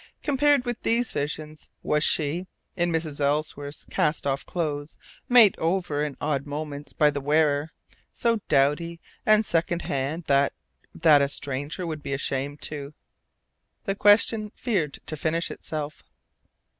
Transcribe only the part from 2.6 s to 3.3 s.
(in Mrs.